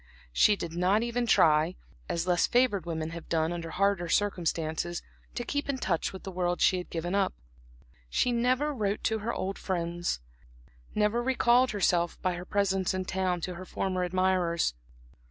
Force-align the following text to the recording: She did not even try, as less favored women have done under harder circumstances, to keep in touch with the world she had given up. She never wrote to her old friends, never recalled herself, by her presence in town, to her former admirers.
She 0.33 0.55
did 0.55 0.73
not 0.73 1.03
even 1.03 1.27
try, 1.27 1.75
as 2.09 2.25
less 2.25 2.47
favored 2.47 2.87
women 2.87 3.11
have 3.11 3.29
done 3.29 3.53
under 3.53 3.69
harder 3.69 4.09
circumstances, 4.09 5.03
to 5.35 5.43
keep 5.43 5.69
in 5.69 5.77
touch 5.77 6.11
with 6.11 6.23
the 6.23 6.31
world 6.31 6.59
she 6.59 6.79
had 6.79 6.89
given 6.89 7.13
up. 7.13 7.35
She 8.09 8.31
never 8.31 8.73
wrote 8.73 9.03
to 9.03 9.19
her 9.19 9.31
old 9.31 9.59
friends, 9.59 10.19
never 10.95 11.21
recalled 11.21 11.69
herself, 11.69 12.19
by 12.23 12.33
her 12.33 12.45
presence 12.45 12.95
in 12.95 13.05
town, 13.05 13.41
to 13.41 13.53
her 13.53 13.65
former 13.65 14.03
admirers. 14.03 14.73